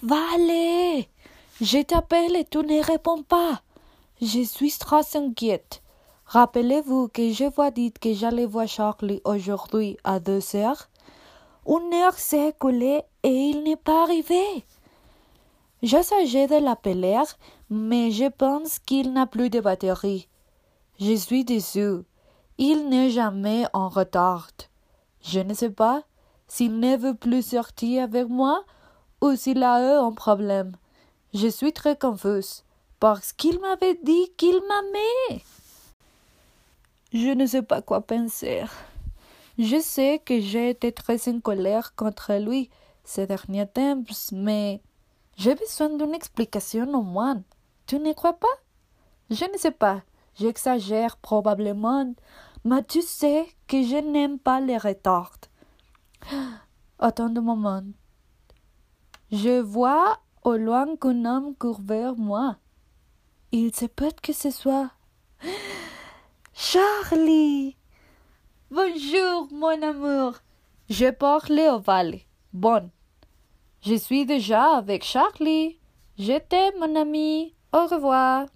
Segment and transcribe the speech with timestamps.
[0.00, 1.08] Valé,
[1.60, 3.62] je t'appelle et tu ne réponds pas.
[4.22, 5.82] Je suis très inquiète.
[6.24, 10.88] Rappelez-vous que je vous ai dit que j'allais voir Charlie aujourd'hui à deux heures.
[11.66, 14.64] Une heure s'est écoulée et il n'est pas arrivé.
[15.82, 17.20] J'essaie de l'appeler,
[17.68, 20.28] mais je pense qu'il n'a plus de batterie.
[21.00, 22.04] Je suis déçu.
[22.56, 24.46] Il n'est jamais en retard.
[25.22, 26.04] Je ne sais pas
[26.46, 28.62] s'il ne veut plus sortir avec moi
[29.20, 30.76] ou s'il a eu un problème.
[31.34, 32.64] Je suis très confuse
[33.00, 35.42] parce qu'il m'avait dit qu'il m'aimait.
[37.12, 38.64] Je ne sais pas quoi penser.
[39.58, 42.70] Je sais que j'ai été très en colère contre lui
[43.04, 44.80] ces derniers temps, mais
[45.36, 47.42] j'ai besoin d'une explication au moins.
[47.86, 48.46] Tu ne crois pas?
[49.30, 50.02] Je ne sais pas.
[50.38, 52.14] J'exagère probablement,
[52.64, 55.38] mais tu sais que je n'aime pas les retards.
[56.98, 57.82] Attends un moment.
[59.30, 62.56] Je vois au loin qu'un homme court vers moi.
[63.52, 64.90] Il se peut que ce soit
[66.54, 67.76] Charlie.
[68.70, 70.38] Bonjour, mon amour.
[70.88, 71.10] Je
[71.70, 72.24] au valet.
[72.54, 72.90] Bon.
[73.82, 75.78] Je suis déjà avec Charlie.
[76.18, 77.54] Je t'aime, mon ami.
[77.74, 78.46] Au revoir.